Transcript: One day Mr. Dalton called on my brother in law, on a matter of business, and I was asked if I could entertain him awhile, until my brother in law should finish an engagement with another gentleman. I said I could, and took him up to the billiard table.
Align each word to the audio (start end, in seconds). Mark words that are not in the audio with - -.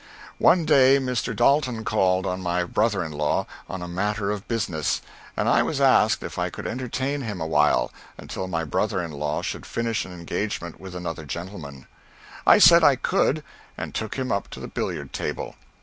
One 0.39 0.65
day 0.65 0.97
Mr. 0.97 1.35
Dalton 1.35 1.85
called 1.85 2.25
on 2.25 2.41
my 2.41 2.63
brother 2.63 3.03
in 3.05 3.11
law, 3.11 3.45
on 3.69 3.83
a 3.83 3.87
matter 3.87 4.31
of 4.31 4.47
business, 4.47 4.99
and 5.37 5.47
I 5.47 5.61
was 5.61 5.79
asked 5.79 6.23
if 6.23 6.39
I 6.39 6.49
could 6.49 6.65
entertain 6.65 7.21
him 7.21 7.39
awhile, 7.39 7.91
until 8.17 8.47
my 8.47 8.63
brother 8.63 8.99
in 9.03 9.11
law 9.11 9.43
should 9.43 9.63
finish 9.63 10.03
an 10.03 10.11
engagement 10.11 10.79
with 10.79 10.95
another 10.95 11.25
gentleman. 11.25 11.85
I 12.47 12.57
said 12.57 12.83
I 12.83 12.95
could, 12.95 13.43
and 13.77 13.93
took 13.93 14.15
him 14.15 14.31
up 14.31 14.47
to 14.47 14.59
the 14.59 14.67
billiard 14.67 15.13
table. 15.13 15.53